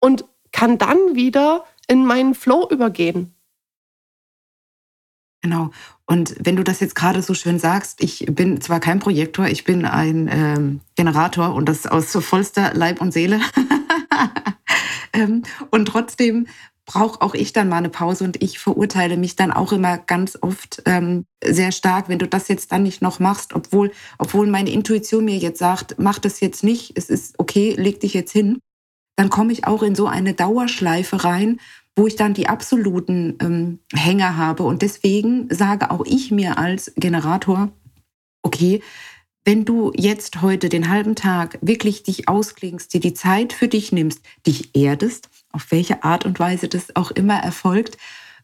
und 0.00 0.24
kann 0.52 0.78
dann 0.78 1.14
wieder 1.14 1.64
in 1.86 2.04
meinen 2.04 2.34
Flow 2.34 2.68
übergehen. 2.70 3.34
Genau. 5.40 5.70
Und 6.04 6.34
wenn 6.40 6.56
du 6.56 6.64
das 6.64 6.80
jetzt 6.80 6.94
gerade 6.94 7.22
so 7.22 7.32
schön 7.32 7.58
sagst, 7.58 8.02
ich 8.02 8.26
bin 8.28 8.60
zwar 8.60 8.80
kein 8.80 8.98
Projektor, 8.98 9.46
ich 9.46 9.64
bin 9.64 9.84
ein 9.84 10.28
ähm, 10.30 10.80
Generator 10.96 11.54
und 11.54 11.68
das 11.68 11.86
aus 11.86 12.12
vollster 12.12 12.74
Leib 12.74 13.00
und 13.00 13.12
Seele. 13.12 13.40
ähm, 15.12 15.42
und 15.70 15.86
trotzdem 15.86 16.46
brauche 16.88 17.20
auch 17.20 17.34
ich 17.34 17.52
dann 17.52 17.68
mal 17.68 17.76
eine 17.76 17.90
Pause 17.90 18.24
und 18.24 18.42
ich 18.42 18.58
verurteile 18.58 19.18
mich 19.18 19.36
dann 19.36 19.52
auch 19.52 19.72
immer 19.72 19.98
ganz 19.98 20.38
oft 20.40 20.82
ähm, 20.86 21.26
sehr 21.44 21.70
stark, 21.70 22.08
wenn 22.08 22.18
du 22.18 22.26
das 22.26 22.48
jetzt 22.48 22.72
dann 22.72 22.82
nicht 22.82 23.02
noch 23.02 23.20
machst, 23.20 23.54
obwohl, 23.54 23.92
obwohl 24.18 24.46
meine 24.46 24.70
Intuition 24.70 25.26
mir 25.26 25.36
jetzt 25.36 25.58
sagt, 25.58 25.96
mach 25.98 26.18
das 26.18 26.40
jetzt 26.40 26.64
nicht, 26.64 26.96
es 26.96 27.10
ist 27.10 27.38
okay, 27.38 27.74
leg 27.76 28.00
dich 28.00 28.14
jetzt 28.14 28.32
hin, 28.32 28.58
dann 29.16 29.28
komme 29.28 29.52
ich 29.52 29.66
auch 29.66 29.82
in 29.82 29.94
so 29.94 30.06
eine 30.06 30.32
Dauerschleife 30.32 31.24
rein, 31.24 31.60
wo 31.94 32.06
ich 32.06 32.16
dann 32.16 32.32
die 32.32 32.48
absoluten 32.48 33.36
ähm, 33.40 33.80
Hänger 33.92 34.38
habe. 34.38 34.62
Und 34.62 34.80
deswegen 34.80 35.48
sage 35.50 35.90
auch 35.90 36.06
ich 36.06 36.30
mir 36.30 36.56
als 36.56 36.92
Generator, 36.96 37.70
okay, 38.42 38.80
wenn 39.44 39.66
du 39.66 39.92
jetzt 39.94 40.40
heute 40.40 40.70
den 40.70 40.88
halben 40.88 41.16
Tag 41.16 41.58
wirklich 41.60 42.02
dich 42.02 42.28
ausklingst, 42.28 42.94
dir 42.94 43.00
die 43.00 43.14
Zeit 43.14 43.52
für 43.52 43.68
dich 43.68 43.92
nimmst, 43.92 44.22
dich 44.46 44.74
erdest, 44.74 45.28
auf 45.52 45.70
welche 45.70 46.04
Art 46.04 46.24
und 46.24 46.38
Weise 46.38 46.68
das 46.68 46.94
auch 46.96 47.10
immer 47.10 47.38
erfolgt, 47.38 47.96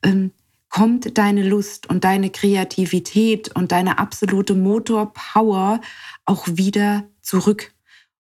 ähm, 0.03 0.33
kommt 0.69 1.17
deine 1.19 1.47
Lust 1.49 1.89
und 1.89 2.03
deine 2.03 2.31
Kreativität 2.31 3.55
und 3.55 3.71
deine 3.71 3.99
absolute 3.99 4.55
Motorpower 4.55 5.81
auch 6.25 6.47
wieder 6.49 7.05
zurück. 7.21 7.73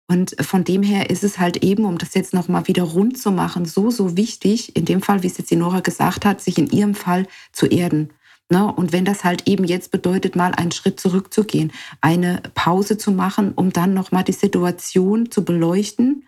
Und 0.08 0.36
von 0.40 0.64
dem 0.64 0.84
her 0.84 1.10
ist 1.10 1.24
es 1.24 1.40
halt 1.40 1.64
eben, 1.64 1.86
um 1.86 1.98
das 1.98 2.14
jetzt 2.14 2.34
nochmal 2.34 2.68
wieder 2.68 2.84
rund 2.84 3.18
zu 3.18 3.32
machen, 3.32 3.66
so, 3.66 3.90
so 3.90 4.16
wichtig, 4.18 4.76
in 4.76 4.86
dem 4.86 5.02
Fall, 5.02 5.24
wie 5.24 5.28
es 5.28 5.38
jetzt 5.38 5.50
die 5.50 5.56
Nora 5.56 5.80
gesagt 5.80 6.26
hat, 6.26 6.42
sich 6.42 6.58
in 6.60 6.70
ihrem 6.70 6.94
Fall 6.94 7.26
zu 7.52 7.66
erden. 7.66 8.10
Ne? 8.50 8.72
Und 8.72 8.92
wenn 8.92 9.06
das 9.06 9.24
halt 9.24 9.48
eben 9.48 9.64
jetzt 9.64 9.90
bedeutet, 9.90 10.36
mal 10.36 10.54
einen 10.54 10.72
Schritt 10.72 11.00
zurückzugehen, 11.00 11.72
eine 12.02 12.44
Pause 12.54 13.00
zu 13.00 13.12
machen, 13.12 13.54
um 13.54 13.74
dann 13.74 13.96
nochmal 13.96 14.24
die 14.24 14.34
Situation 14.34 15.32
zu 15.32 15.44
beleuchten, 15.44 16.26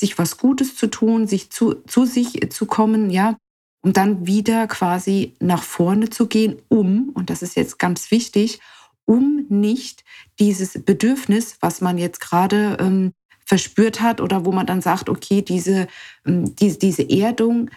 sich 0.00 0.18
was 0.18 0.38
Gutes 0.38 0.74
zu 0.74 0.88
tun, 0.88 1.28
sich 1.28 1.50
zu, 1.50 1.74
zu 1.86 2.06
sich 2.06 2.50
zu 2.50 2.66
kommen, 2.66 3.10
ja, 3.10 3.36
um 3.82 3.92
dann 3.92 4.26
wieder 4.26 4.66
quasi 4.66 5.34
nach 5.38 5.62
vorne 5.62 6.10
zu 6.10 6.26
gehen, 6.26 6.60
um, 6.68 7.10
und 7.10 7.30
das 7.30 7.42
ist 7.42 7.54
jetzt 7.54 7.78
ganz 7.78 8.10
wichtig, 8.10 8.60
um 9.04 9.46
nicht 9.48 10.04
dieses 10.38 10.82
Bedürfnis, 10.82 11.56
was 11.60 11.80
man 11.80 11.98
jetzt 11.98 12.20
gerade 12.20 12.76
ähm, 12.80 13.12
verspürt 13.44 14.00
hat 14.00 14.20
oder 14.20 14.44
wo 14.44 14.52
man 14.52 14.66
dann 14.66 14.80
sagt, 14.80 15.08
okay, 15.08 15.42
diese, 15.42 15.86
ähm, 16.26 16.54
diese, 16.56 16.78
diese 16.78 17.08
Erdung, 17.08 17.70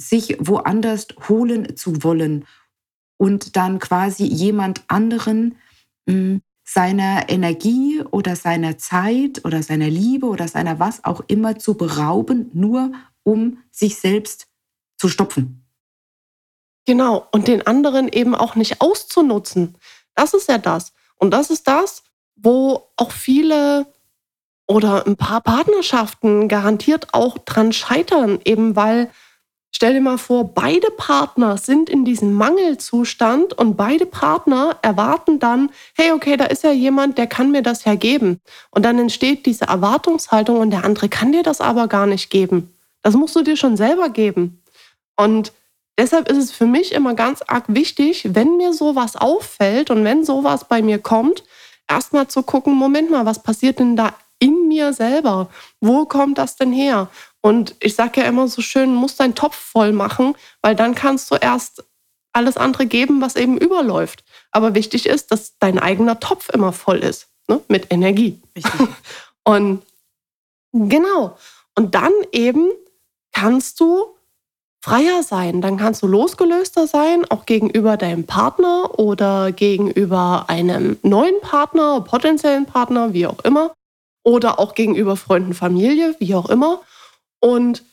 sich 0.00 0.36
woanders 0.38 1.08
holen 1.28 1.76
zu 1.76 2.04
wollen 2.04 2.44
und 3.16 3.56
dann 3.56 3.80
quasi 3.80 4.24
jemand 4.24 4.84
anderen 4.86 5.56
ähm, 6.06 6.42
seiner 6.70 7.30
Energie 7.30 8.02
oder 8.10 8.36
seiner 8.36 8.76
Zeit 8.76 9.42
oder 9.46 9.62
seiner 9.62 9.88
Liebe 9.88 10.26
oder 10.26 10.48
seiner 10.48 10.78
was 10.78 11.02
auch 11.02 11.22
immer 11.26 11.58
zu 11.58 11.74
berauben, 11.74 12.50
nur 12.52 12.92
um 13.22 13.62
sich 13.70 13.96
selbst 13.96 14.48
zu 14.98 15.08
stopfen. 15.08 15.64
Genau, 16.84 17.26
und 17.32 17.48
den 17.48 17.66
anderen 17.66 18.08
eben 18.08 18.34
auch 18.34 18.54
nicht 18.54 18.82
auszunutzen. 18.82 19.78
Das 20.14 20.34
ist 20.34 20.46
ja 20.48 20.58
das. 20.58 20.92
Und 21.16 21.30
das 21.30 21.48
ist 21.48 21.66
das, 21.68 22.02
wo 22.36 22.90
auch 22.96 23.12
viele 23.12 23.86
oder 24.66 25.06
ein 25.06 25.16
paar 25.16 25.40
Partnerschaften 25.40 26.48
garantiert 26.48 27.14
auch 27.14 27.38
dran 27.38 27.72
scheitern, 27.72 28.40
eben 28.44 28.76
weil, 28.76 29.10
stell 29.70 29.94
dir 29.94 30.00
mal 30.00 30.18
vor, 30.18 30.54
beide 30.54 30.90
Partner 30.90 31.56
sind 31.56 31.88
in 31.88 32.04
diesem 32.04 32.32
Mangelzustand 32.34 33.54
und 33.54 33.76
beide 33.76 34.06
Partner 34.06 34.76
erwarten 34.82 35.38
dann, 35.38 35.70
hey, 35.96 36.12
okay, 36.12 36.36
da 36.36 36.44
ist 36.46 36.64
ja 36.64 36.72
jemand, 36.72 37.18
der 37.18 37.26
kann 37.26 37.50
mir 37.50 37.62
das 37.62 37.84
ja 37.84 37.94
geben. 37.94 38.40
Und 38.70 38.84
dann 38.84 38.98
entsteht 38.98 39.46
diese 39.46 39.66
Erwartungshaltung 39.66 40.58
und 40.58 40.70
der 40.70 40.84
andere 40.84 41.08
kann 41.08 41.32
dir 41.32 41.42
das 41.42 41.60
aber 41.60 41.88
gar 41.88 42.06
nicht 42.06 42.30
geben. 42.30 42.74
Das 43.02 43.14
musst 43.14 43.36
du 43.36 43.42
dir 43.42 43.56
schon 43.56 43.76
selber 43.76 44.08
geben. 44.08 44.62
Und 45.16 45.52
Deshalb 45.98 46.30
ist 46.30 46.36
es 46.36 46.52
für 46.52 46.64
mich 46.64 46.92
immer 46.92 47.14
ganz 47.14 47.42
arg 47.42 47.64
wichtig, 47.66 48.28
wenn 48.32 48.56
mir 48.56 48.72
sowas 48.72 49.16
auffällt 49.16 49.90
und 49.90 50.04
wenn 50.04 50.24
sowas 50.24 50.68
bei 50.68 50.80
mir 50.80 51.00
kommt, 51.00 51.42
erstmal 51.90 52.28
zu 52.28 52.44
gucken, 52.44 52.72
Moment 52.74 53.10
mal, 53.10 53.26
was 53.26 53.42
passiert 53.42 53.80
denn 53.80 53.96
da 53.96 54.14
in 54.38 54.68
mir 54.68 54.92
selber? 54.92 55.48
Wo 55.80 56.04
kommt 56.04 56.38
das 56.38 56.56
denn 56.56 56.72
her? 56.72 57.08
Und 57.40 57.74
ich 57.80 57.94
sage 57.94 58.20
ja 58.20 58.26
immer 58.26 58.48
so 58.48 58.62
schön, 58.62 58.94
musst 58.94 59.20
deinen 59.20 59.34
Topf 59.34 59.56
voll 59.56 59.92
machen, 59.92 60.34
weil 60.62 60.74
dann 60.74 60.94
kannst 60.94 61.30
du 61.30 61.36
erst 61.36 61.84
alles 62.32 62.56
andere 62.56 62.86
geben, 62.86 63.20
was 63.20 63.36
eben 63.36 63.58
überläuft. 63.58 64.24
Aber 64.50 64.74
wichtig 64.74 65.06
ist, 65.06 65.30
dass 65.30 65.58
dein 65.58 65.78
eigener 65.78 66.20
Topf 66.20 66.48
immer 66.50 66.72
voll 66.72 66.98
ist, 66.98 67.28
ne? 67.48 67.60
mit 67.68 67.92
Energie. 67.92 68.40
Richtig. 68.56 68.88
Und 69.44 69.82
genau. 70.72 71.36
Und 71.74 71.94
dann 71.94 72.12
eben 72.32 72.68
kannst 73.32 73.80
du 73.80 74.14
freier 74.80 75.22
sein. 75.22 75.60
Dann 75.60 75.76
kannst 75.76 76.02
du 76.02 76.06
losgelöster 76.06 76.86
sein, 76.86 77.24
auch 77.30 77.46
gegenüber 77.46 77.96
deinem 77.96 78.24
Partner 78.24 78.98
oder 78.98 79.52
gegenüber 79.52 80.44
einem 80.48 80.98
neuen 81.02 81.40
Partner, 81.40 82.00
potenziellen 82.00 82.66
Partner, 82.66 83.12
wie 83.12 83.26
auch 83.26 83.40
immer. 83.40 83.72
Oder 84.22 84.58
auch 84.58 84.74
gegenüber 84.74 85.16
Freunden, 85.16 85.54
Familie, 85.54 86.16
wie 86.18 86.34
auch 86.34 86.48
immer. 86.48 86.82
Und 87.40 87.84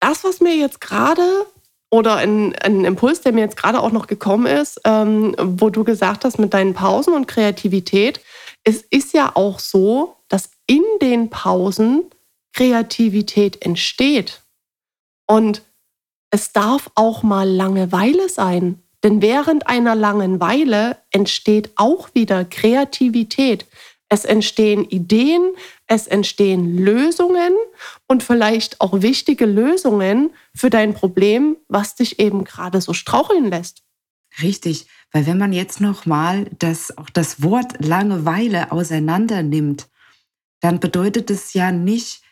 das, 0.00 0.24
was 0.24 0.40
mir 0.40 0.54
jetzt 0.54 0.80
gerade 0.80 1.46
oder 1.90 2.16
ein, 2.16 2.54
ein, 2.56 2.84
Impuls, 2.84 3.22
der 3.22 3.32
mir 3.32 3.40
jetzt 3.40 3.56
gerade 3.56 3.80
auch 3.80 3.92
noch 3.92 4.06
gekommen 4.06 4.46
ist, 4.46 4.80
ähm, 4.84 5.34
wo 5.38 5.70
du 5.70 5.84
gesagt 5.84 6.24
hast 6.24 6.38
mit 6.38 6.52
deinen 6.52 6.74
Pausen 6.74 7.14
und 7.14 7.26
Kreativität, 7.26 8.20
es 8.62 8.82
ist 8.82 9.14
ja 9.14 9.32
auch 9.34 9.58
so, 9.58 10.16
dass 10.28 10.50
in 10.66 10.84
den 11.00 11.30
Pausen 11.30 12.04
Kreativität 12.52 13.64
entsteht. 13.64 14.42
Und 15.26 15.62
es 16.30 16.52
darf 16.52 16.90
auch 16.94 17.22
mal 17.22 17.48
Langeweile 17.48 18.28
sein. 18.28 18.82
Denn 19.02 19.22
während 19.22 19.68
einer 19.68 19.94
Langeweile 19.94 20.98
entsteht 21.10 21.70
auch 21.76 22.10
wieder 22.14 22.44
Kreativität. 22.44 23.66
Es 24.08 24.24
entstehen 24.24 24.84
Ideen, 24.84 25.54
es 25.86 26.06
entstehen 26.06 26.78
Lösungen 26.78 27.52
und 28.06 28.22
vielleicht 28.22 28.80
auch 28.80 29.02
wichtige 29.02 29.44
Lösungen 29.44 30.30
für 30.54 30.70
dein 30.70 30.94
Problem, 30.94 31.56
was 31.68 31.94
dich 31.94 32.18
eben 32.18 32.44
gerade 32.44 32.80
so 32.80 32.94
straucheln 32.94 33.50
lässt. 33.50 33.82
Richtig, 34.42 34.86
weil 35.12 35.26
wenn 35.26 35.38
man 35.38 35.52
jetzt 35.52 35.80
noch 35.80 36.06
mal 36.06 36.46
das 36.58 36.96
auch 36.96 37.10
das 37.10 37.42
Wort 37.42 37.84
Langeweile 37.84 38.72
auseinander 38.72 39.42
nimmt, 39.42 39.88
dann 40.60 40.80
bedeutet 40.80 41.30
es 41.30 41.52
ja 41.52 41.70
nicht, 41.70 42.22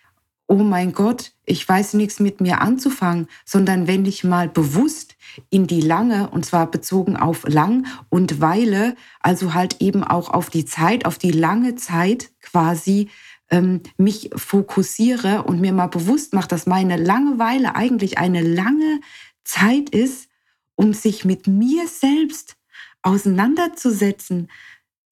oh 0.48 0.62
mein 0.62 0.92
Gott, 0.92 1.32
ich 1.44 1.68
weiß 1.68 1.94
nichts 1.94 2.20
mit 2.20 2.40
mir 2.40 2.60
anzufangen, 2.60 3.28
sondern 3.44 3.86
wenn 3.86 4.04
ich 4.04 4.24
mal 4.24 4.48
bewusst 4.48 5.16
in 5.50 5.66
die 5.66 5.80
lange, 5.80 6.30
und 6.30 6.46
zwar 6.46 6.70
bezogen 6.70 7.16
auf 7.16 7.46
lang 7.48 7.86
und 8.08 8.40
Weile, 8.40 8.94
also 9.20 9.54
halt 9.54 9.80
eben 9.80 10.04
auch 10.04 10.30
auf 10.30 10.50
die 10.50 10.64
Zeit, 10.64 11.04
auf 11.04 11.18
die 11.18 11.32
lange 11.32 11.74
Zeit 11.74 12.30
quasi 12.40 13.08
ähm, 13.50 13.80
mich 13.96 14.30
fokussiere 14.34 15.42
und 15.42 15.60
mir 15.60 15.72
mal 15.72 15.88
bewusst 15.88 16.32
mache, 16.32 16.48
dass 16.48 16.66
meine 16.66 16.96
Langeweile 16.96 17.74
eigentlich 17.74 18.18
eine 18.18 18.42
lange 18.42 19.00
Zeit 19.44 19.90
ist, 19.90 20.28
um 20.74 20.92
sich 20.92 21.24
mit 21.24 21.46
mir 21.46 21.88
selbst 21.88 22.56
auseinanderzusetzen, 23.02 24.48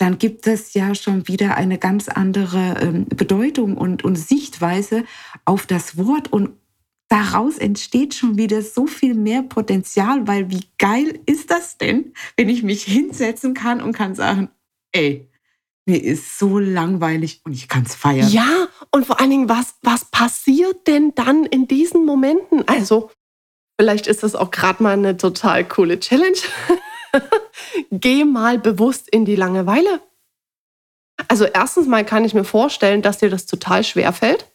dann 0.05 0.19
gibt 0.19 0.47
es 0.47 0.75
ja 0.75 0.95
schon 0.95 1.29
wieder 1.29 1.57
eine 1.57 1.79
ganz 1.79 2.11
andere 2.11 2.77
ähm, 2.79 3.07
Bedeutung 3.09 3.79
und, 3.79 4.05
und 4.05 4.17
Sichtweise 4.17 5.05
auf 5.47 5.67
das 5.67 5.97
Wort 5.97 6.31
und 6.31 6.51
daraus 7.09 7.57
entsteht 7.57 8.13
schon 8.13 8.37
wieder 8.37 8.61
so 8.61 8.87
viel 8.87 9.15
mehr 9.15 9.43
Potenzial, 9.43 10.27
weil 10.29 10.51
wie 10.51 10.67
geil 10.77 11.21
ist 11.25 11.51
das 11.51 11.79
denn, 11.79 12.13
wenn 12.37 12.51
ich 12.51 12.63
mich 12.63 12.85
hinsetzen 12.85 13.55
kann 13.55 13.81
und 13.81 13.95
kann 13.95 14.15
sagen, 14.15 14.51
ey, 14.93 15.27
mir 15.87 16.05
ist 16.05 16.39
so 16.39 16.59
langweilig 16.59 17.41
und 17.45 17.55
ich 17.55 17.67
kann 17.69 17.85
es 17.85 17.95
feiern. 17.95 18.29
Ja, 18.29 18.69
und 18.91 19.07
vor 19.07 19.21
allen 19.21 19.31
Dingen, 19.31 19.49
was, 19.49 19.77
was 19.81 20.05
passiert 20.11 20.87
denn 20.87 21.15
dann 21.15 21.47
in 21.47 21.67
diesen 21.67 22.05
Momenten? 22.05 22.69
Also, 22.69 23.11
vielleicht 23.81 24.07
ist 24.07 24.23
das 24.23 24.35
auch 24.35 24.51
gerade 24.51 24.83
mal 24.83 24.93
eine 24.93 25.17
total 25.17 25.67
coole 25.67 25.99
Challenge. 25.99 26.37
Geh 27.91 28.25
mal 28.25 28.59
bewusst 28.59 29.09
in 29.09 29.25
die 29.25 29.37
Langeweile. 29.37 30.01
Also 31.29 31.45
erstens 31.45 31.87
mal 31.87 32.05
kann 32.05 32.25
ich 32.25 32.35
mir 32.35 32.45
vorstellen, 32.45 33.03
dass 33.03 33.19
dir 33.19 33.31
das 33.31 33.47
total 33.47 33.85
schwer 33.85 34.13
fällt. 34.13 34.51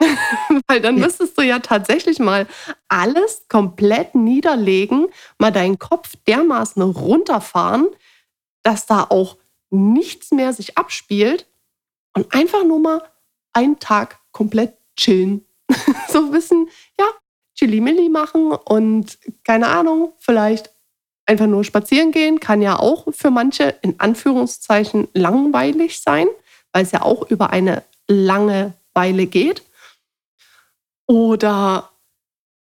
Weil 0.66 0.80
dann 0.80 0.96
ja. 0.96 1.04
müsstest 1.04 1.36
du 1.38 1.42
ja 1.42 1.58
tatsächlich 1.58 2.18
mal 2.18 2.46
alles 2.88 3.46
komplett 3.48 4.14
niederlegen, 4.14 5.08
mal 5.38 5.52
deinen 5.52 5.78
Kopf 5.78 6.14
dermaßen 6.26 6.82
runterfahren, 6.82 7.88
dass 8.62 8.86
da 8.86 9.06
auch 9.08 9.36
nichts 9.70 10.32
mehr 10.32 10.52
sich 10.52 10.76
abspielt 10.76 11.46
und 12.14 12.34
einfach 12.34 12.64
nur 12.64 12.80
mal 12.80 13.02
einen 13.52 13.78
Tag 13.78 14.18
komplett 14.32 14.76
chillen. 14.96 15.46
so 16.08 16.18
ein 16.18 16.30
bisschen, 16.30 16.68
ja, 16.98 17.06
Chili-Milli 17.54 18.08
machen 18.08 18.52
und 18.52 19.18
keine 19.44 19.68
Ahnung, 19.68 20.14
vielleicht 20.18 20.70
einfach 21.30 21.46
nur 21.46 21.62
spazieren 21.62 22.10
gehen, 22.10 22.40
kann 22.40 22.60
ja 22.60 22.76
auch 22.76 23.06
für 23.12 23.30
manche 23.30 23.76
in 23.82 24.00
Anführungszeichen 24.00 25.06
langweilig 25.14 26.00
sein, 26.02 26.26
weil 26.72 26.82
es 26.82 26.90
ja 26.90 27.02
auch 27.02 27.30
über 27.30 27.50
eine 27.50 27.84
lange 28.08 28.74
Weile 28.94 29.26
geht. 29.26 29.62
Oder, 31.06 31.88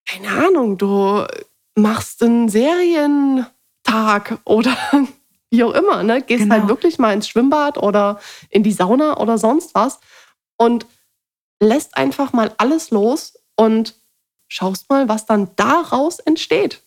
keine 0.09 0.29
Ahnung, 0.29 0.79
du 0.79 1.27
machst 1.75 2.23
einen 2.23 2.49
Serientag 2.49 4.39
oder 4.45 4.77
wie 5.51 5.65
auch 5.65 5.75
immer, 5.75 6.05
ne? 6.05 6.23
Gehst 6.23 6.43
halt 6.43 6.51
genau. 6.51 6.55
halt 6.61 6.69
wirklich 6.69 7.01
mal 7.01 7.15
ins 7.15 7.27
Schwimmbad 7.29 7.79
oder 7.79 8.21
in 8.49 8.63
die 8.63 8.73
Sauna 8.73 9.19
oder 9.19 9.39
sonst 9.39 9.75
was 9.75 9.99
und 10.57 10.87
lässt 11.61 11.97
einfach 11.97 12.33
mal 12.33 12.55
alles 12.59 12.93
los 12.93 13.37
und 13.57 13.97
schaust 14.47 14.89
mal, 14.89 15.09
was 15.09 15.27
dann 15.27 15.51
daraus 15.57 16.21
entsteht. 16.21 16.81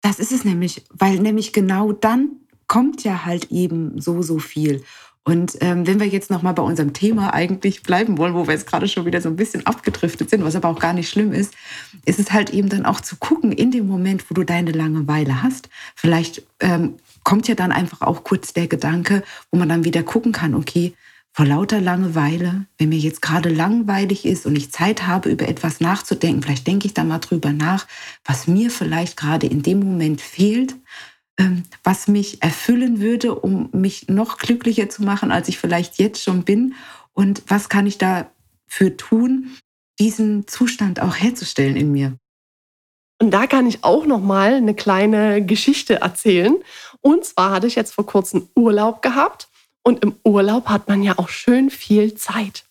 Das 0.00 0.18
ist 0.18 0.32
es 0.32 0.44
nämlich, 0.44 0.84
weil 0.90 1.18
nämlich 1.18 1.52
genau 1.52 1.92
dann 1.92 2.30
kommt 2.66 3.02
ja 3.02 3.24
halt 3.24 3.50
eben 3.50 4.00
so, 4.00 4.22
so 4.22 4.38
viel. 4.38 4.82
Und 5.24 5.58
ähm, 5.60 5.86
wenn 5.86 6.00
wir 6.00 6.06
jetzt 6.06 6.30
nochmal 6.30 6.54
bei 6.54 6.62
unserem 6.62 6.94
Thema 6.94 7.34
eigentlich 7.34 7.82
bleiben 7.82 8.16
wollen, 8.16 8.32
wo 8.32 8.46
wir 8.46 8.54
jetzt 8.54 8.66
gerade 8.66 8.88
schon 8.88 9.04
wieder 9.04 9.20
so 9.20 9.28
ein 9.28 9.36
bisschen 9.36 9.66
abgedriftet 9.66 10.30
sind, 10.30 10.42
was 10.42 10.56
aber 10.56 10.68
auch 10.68 10.78
gar 10.78 10.94
nicht 10.94 11.10
schlimm 11.10 11.32
ist, 11.32 11.52
ist 12.06 12.18
es 12.18 12.32
halt 12.32 12.48
eben 12.50 12.70
dann 12.70 12.86
auch 12.86 13.02
zu 13.02 13.16
gucken, 13.16 13.52
in 13.52 13.70
dem 13.70 13.86
Moment, 13.86 14.30
wo 14.30 14.34
du 14.34 14.42
deine 14.42 14.72
Langeweile 14.72 15.42
hast, 15.42 15.68
vielleicht 15.94 16.44
ähm, 16.60 16.94
kommt 17.24 17.46
ja 17.46 17.54
dann 17.54 17.72
einfach 17.72 18.00
auch 18.00 18.24
kurz 18.24 18.54
der 18.54 18.68
Gedanke, 18.68 19.22
wo 19.50 19.58
man 19.58 19.68
dann 19.68 19.84
wieder 19.84 20.02
gucken 20.02 20.32
kann, 20.32 20.54
okay, 20.54 20.94
vor 21.32 21.46
lauter 21.46 21.80
Langeweile, 21.80 22.66
wenn 22.78 22.88
mir 22.88 22.98
jetzt 22.98 23.22
gerade 23.22 23.48
langweilig 23.48 24.24
ist 24.24 24.44
und 24.46 24.56
ich 24.56 24.72
Zeit 24.72 25.06
habe, 25.06 25.30
über 25.30 25.48
etwas 25.48 25.80
nachzudenken, 25.80 26.42
vielleicht 26.42 26.66
denke 26.66 26.86
ich 26.86 26.94
da 26.94 27.04
mal 27.04 27.20
drüber 27.20 27.52
nach, 27.52 27.86
was 28.24 28.46
mir 28.46 28.70
vielleicht 28.70 29.16
gerade 29.16 29.46
in 29.46 29.62
dem 29.62 29.80
Moment 29.80 30.20
fehlt, 30.20 30.74
ähm, 31.38 31.62
was 31.84 32.08
mich 32.08 32.42
erfüllen 32.42 33.00
würde, 33.00 33.34
um 33.34 33.70
mich 33.72 34.08
noch 34.08 34.38
glücklicher 34.38 34.88
zu 34.88 35.04
machen, 35.04 35.30
als 35.30 35.48
ich 35.48 35.58
vielleicht 35.58 35.98
jetzt 35.98 36.22
schon 36.22 36.42
bin. 36.42 36.74
Und 37.12 37.42
was 37.46 37.68
kann 37.68 37.86
ich 37.86 37.98
dafür 37.98 38.96
tun, 38.96 39.56
diesen 40.00 40.48
Zustand 40.48 41.00
auch 41.00 41.14
herzustellen 41.14 41.76
in 41.76 41.92
mir? 41.92 42.16
Und 43.20 43.32
da 43.32 43.46
kann 43.46 43.66
ich 43.66 43.84
auch 43.84 44.06
noch 44.06 44.20
mal 44.20 44.54
eine 44.54 44.74
kleine 44.74 45.44
Geschichte 45.44 46.00
erzählen. 46.00 46.56
Und 47.00 47.24
zwar 47.24 47.50
hatte 47.52 47.66
ich 47.66 47.74
jetzt 47.74 47.94
vor 47.94 48.06
kurzem 48.06 48.48
Urlaub 48.54 49.02
gehabt 49.02 49.47
und 49.88 50.04
im 50.04 50.16
Urlaub 50.22 50.68
hat 50.68 50.86
man 50.86 51.02
ja 51.02 51.14
auch 51.16 51.30
schön 51.30 51.70
viel 51.70 52.14
Zeit. 52.14 52.66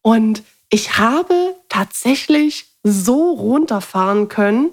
Und 0.00 0.44
ich 0.70 0.96
habe 0.96 1.56
tatsächlich 1.68 2.66
so 2.84 3.32
runterfahren 3.32 4.28
können, 4.28 4.72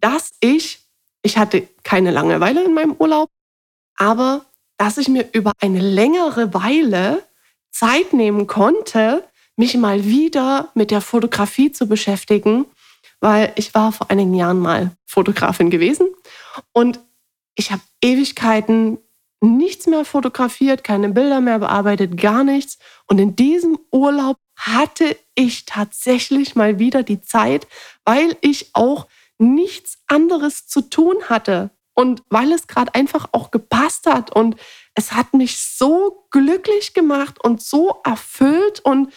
dass 0.00 0.30
ich, 0.40 0.78
ich 1.22 1.36
hatte 1.36 1.68
keine 1.82 2.10
Langeweile 2.10 2.64
in 2.64 2.72
meinem 2.72 2.96
Urlaub, 2.98 3.28
aber 3.96 4.46
dass 4.78 4.96
ich 4.96 5.08
mir 5.08 5.28
über 5.34 5.52
eine 5.60 5.80
längere 5.80 6.54
Weile 6.54 7.22
Zeit 7.70 8.14
nehmen 8.14 8.46
konnte, 8.46 9.22
mich 9.56 9.76
mal 9.76 10.06
wieder 10.06 10.70
mit 10.72 10.90
der 10.90 11.02
Fotografie 11.02 11.70
zu 11.70 11.86
beschäftigen, 11.86 12.64
weil 13.20 13.52
ich 13.56 13.74
war 13.74 13.92
vor 13.92 14.10
einigen 14.10 14.32
Jahren 14.32 14.58
mal 14.58 14.92
Fotografin 15.04 15.68
gewesen 15.68 16.08
und 16.72 16.98
ich 17.56 17.72
habe 17.72 17.82
Ewigkeiten 18.00 18.96
nichts 19.40 19.86
mehr 19.86 20.04
fotografiert, 20.04 20.84
keine 20.84 21.08
Bilder 21.10 21.40
mehr 21.40 21.58
bearbeitet, 21.58 22.16
gar 22.16 22.44
nichts. 22.44 22.78
Und 23.06 23.18
in 23.18 23.36
diesem 23.36 23.78
Urlaub 23.90 24.36
hatte 24.56 25.16
ich 25.34 25.64
tatsächlich 25.64 26.54
mal 26.54 26.78
wieder 26.78 27.02
die 27.02 27.22
Zeit, 27.22 27.66
weil 28.04 28.36
ich 28.42 28.70
auch 28.74 29.06
nichts 29.38 29.98
anderes 30.06 30.66
zu 30.66 30.82
tun 30.82 31.16
hatte. 31.28 31.70
Und 31.94 32.22
weil 32.30 32.52
es 32.52 32.66
gerade 32.66 32.94
einfach 32.94 33.28
auch 33.32 33.50
gepasst 33.50 34.06
hat. 34.06 34.34
Und 34.34 34.56
es 34.94 35.12
hat 35.12 35.34
mich 35.34 35.58
so 35.58 36.26
glücklich 36.30 36.94
gemacht 36.94 37.42
und 37.42 37.62
so 37.62 38.00
erfüllt. 38.04 38.80
Und 38.80 39.12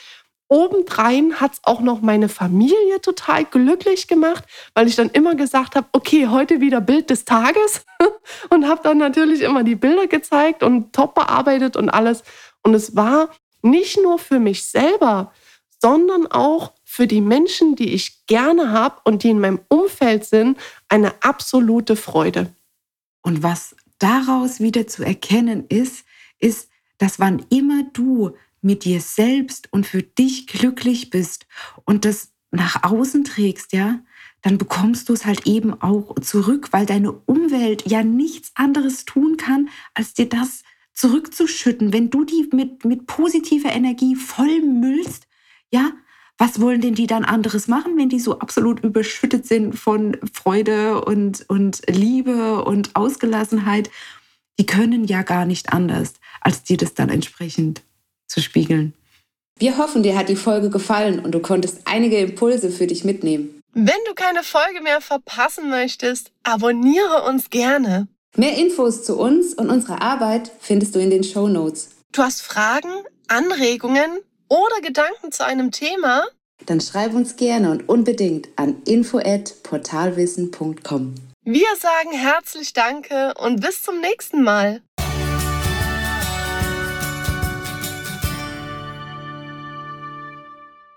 obendrein 0.48 1.40
hat 1.40 1.54
es 1.54 1.60
auch 1.64 1.82
noch 1.82 2.02
meine 2.02 2.30
Familie 2.30 3.02
total 3.02 3.46
glücklich 3.46 4.08
gemacht, 4.08 4.44
weil 4.74 4.88
ich 4.88 4.96
dann 4.96 5.10
immer 5.10 5.36
gesagt 5.36 5.76
habe, 5.76 5.88
okay, 5.94 6.28
heute 6.28 6.62
wieder 6.62 6.82
Bild 6.82 7.10
des 7.10 7.26
Tages 7.26 7.86
und 8.50 8.68
habe 8.68 8.82
dann 8.84 8.98
natürlich 8.98 9.42
immer 9.42 9.64
die 9.64 9.76
Bilder 9.76 10.08
gezeigt 10.08 10.64
und 10.64 10.94
top 10.94 11.16
bearbeitet 11.16 11.76
und 11.76 11.90
alles. 11.90 12.24
Und 12.62 12.74
es 12.74 12.96
war 12.96 13.30
nicht 13.62 14.02
nur 14.02 14.20
für 14.20 14.40
mich 14.40 14.66
selber, 14.66 15.32
sondern 15.82 16.28
auch 16.28 16.74
für 16.84 17.08
die 17.08 17.22
Menschen, 17.22 17.76
die 17.76 17.94
ich 17.94 18.26
gerne 18.28 18.72
habe 18.72 19.02
und 19.04 19.24
die 19.24 19.30
in 19.30 19.40
meinem 19.40 19.60
Umfeld 19.68 20.26
sind, 20.26 20.58
eine 20.88 21.14
absolute 21.24 21.96
Freude. 21.96 22.54
Und 23.22 23.42
was 23.42 23.76
daraus 24.00 24.60
wieder 24.60 24.86
zu 24.86 25.04
erkennen 25.04 25.66
ist, 25.68 26.06
ist, 26.40 26.70
dass 27.00 27.20
wann 27.20 27.46
immer 27.50 27.84
du 27.94 28.36
mit 28.64 28.86
dir 28.86 29.02
selbst 29.02 29.72
und 29.72 29.86
für 29.86 30.04
dich 30.04 30.48
glücklich 30.48 31.10
bist 31.10 31.46
und 31.86 32.06
das 32.06 32.32
nach 32.52 32.84
außen 32.84 33.24
trägst, 33.24 33.74
ja, 33.74 34.00
dann 34.42 34.58
bekommst 34.58 35.10
du 35.10 35.14
es 35.14 35.26
halt 35.26 35.48
eben 35.48 35.74
auch 35.82 36.16
zurück, 36.20 36.70
weil 36.72 36.86
deine 36.86 37.12
Umwelt 37.12 37.90
ja 37.90 38.04
nichts 38.04 38.52
anderes 38.56 39.06
tun 39.06 39.38
kann, 39.38 39.70
als 39.94 40.14
dir 40.14 40.30
das 40.30 40.64
zurückzuschütten. 40.94 41.94
Wenn 41.94 42.10
du 42.10 42.26
die 42.26 42.50
mit, 42.54 42.86
mit 42.86 43.08
positiver 43.08 43.72
Energie 43.72 44.16
vollmüllst, 44.16 45.28
ja, 45.72 45.94
was 46.38 46.60
wollen 46.60 46.82
denn 46.82 46.96
die 46.96 47.08
dann 47.08 47.26
anderes 47.26 47.68
machen, 47.68 47.98
wenn 47.98 48.10
die 48.10 48.20
so 48.20 48.40
absolut 48.40 48.84
überschüttet 48.84 49.48
sind 49.48 49.80
von 49.80 50.18
Freude 50.34 51.04
und, 51.04 51.46
und 51.48 51.82
Liebe 51.88 52.64
und 52.66 52.96
Ausgelassenheit? 52.96 53.90
Die 54.60 54.66
können 54.66 55.06
ja 55.06 55.24
gar 55.24 55.46
nicht 55.46 55.72
anders, 55.72 56.14
als 56.42 56.64
dir 56.64 56.78
das 56.78 56.94
dann 56.94 57.10
entsprechend 57.10 57.84
zu 58.34 58.42
spiegeln. 58.42 58.94
Wir 59.60 59.78
hoffen, 59.78 60.02
dir 60.04 60.18
hat 60.18 60.30
die 60.30 60.36
Folge 60.36 60.70
gefallen 60.70 61.20
und 61.20 61.32
du 61.32 61.40
konntest 61.40 61.82
einige 61.86 62.18
Impulse 62.18 62.72
für 62.72 62.88
dich 62.88 63.04
mitnehmen. 63.04 63.60
Wenn 63.74 64.00
du 64.08 64.14
keine 64.14 64.44
Folge 64.44 64.82
mehr 64.82 65.02
verpassen 65.02 65.70
möchtest, 65.70 66.32
abonniere 66.44 67.24
uns 67.28 67.50
gerne. 67.50 68.08
Mehr 68.36 68.58
Infos 68.58 69.04
zu 69.04 69.18
uns 69.18 69.54
und 69.54 69.70
unserer 69.70 70.02
Arbeit 70.02 70.52
findest 70.60 70.96
du 70.96 71.00
in 71.00 71.12
den 71.12 71.24
Show 71.24 71.48
Notes. 71.48 71.92
Du 72.12 72.24
hast 72.24 72.42
Fragen, 72.42 72.90
Anregungen 73.28 74.10
oder 74.50 74.82
Gedanken 74.82 75.32
zu 75.32 75.46
einem 75.46 75.72
Thema? 75.72 76.26
Dann 76.66 76.82
schreib 76.82 77.14
uns 77.14 77.36
gerne 77.36 77.70
und 77.72 77.88
unbedingt 77.90 78.48
an 78.56 78.82
info@portalwissen.com. 78.86 81.16
Wir 81.46 81.68
sagen 81.80 82.14
herzlich 82.14 82.74
Danke 82.74 83.34
und 83.38 83.60
bis 83.60 83.84
zum 83.84 84.00
nächsten 84.00 84.44
Mal. 84.44 84.82